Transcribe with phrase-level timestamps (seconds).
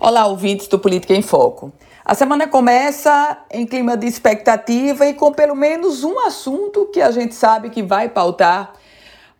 [0.00, 1.72] Olá, ouvintes do Política em Foco.
[2.04, 7.12] A semana começa em clima de expectativa e com pelo menos um assunto que a
[7.12, 8.72] gente sabe que vai pautar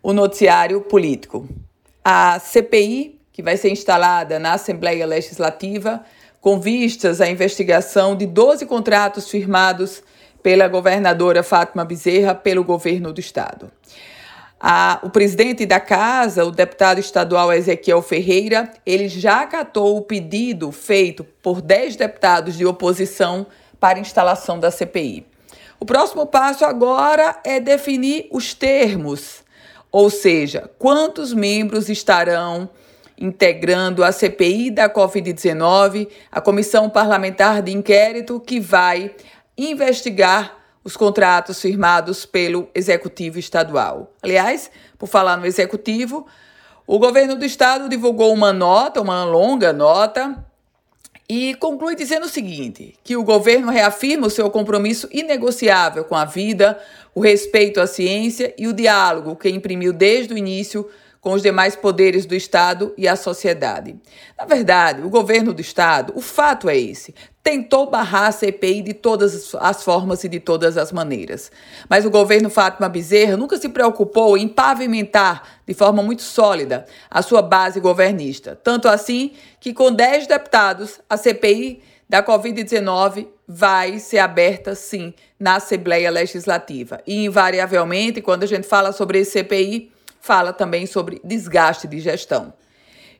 [0.01, 1.45] o noticiário político.
[2.03, 6.03] A CPI, que vai ser instalada na Assembleia Legislativa,
[6.39, 10.01] com vistas à investigação de 12 contratos firmados
[10.41, 13.69] pela governadora Fátima Bezerra pelo governo do estado.
[14.59, 20.71] A, o presidente da casa, o deputado estadual Ezequiel Ferreira, ele já acatou o pedido
[20.71, 23.45] feito por 10 deputados de oposição
[23.79, 25.25] para instalação da CPI.
[25.79, 29.43] O próximo passo agora é definir os termos,
[29.91, 32.69] ou seja, quantos membros estarão
[33.17, 39.13] integrando a CPI da Covid-19, a comissão parlamentar de inquérito que vai
[39.57, 44.13] investigar os contratos firmados pelo Executivo Estadual.
[44.21, 46.27] Aliás, por falar no Executivo,
[46.85, 50.45] o governo do Estado divulgou uma nota, uma longa nota,
[51.27, 56.23] e conclui dizendo o seguinte: que o governo reafirma o seu compromisso inegociável com a
[56.23, 56.79] vida,
[57.15, 60.87] o respeito à ciência e o diálogo que imprimiu desde o início
[61.25, 63.95] com os demais poderes do Estado e a sociedade.
[64.37, 68.93] Na verdade, o governo do Estado, o fato é esse, tentou barrar a CPI de
[68.93, 71.51] todas as formas e de todas as maneiras.
[71.89, 77.23] Mas o governo Fátima Bezerra nunca se preocupou em pavimentar de forma muito sólida a
[77.23, 78.55] sua base governista.
[78.63, 85.55] Tanto assim que, com 10 deputados, a CPI da Covid-19 vai ser aberta, sim, na
[85.55, 87.01] Assembleia Legislativa.
[87.07, 89.94] E, invariavelmente, quando a gente fala sobre esse CPI,
[90.25, 92.51] fala também sobre desgaste de gestão.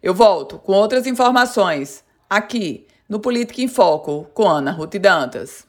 [0.02, 5.67] Eu volto com outras informações aqui no Política em Foco com Ana Ruth Dantas.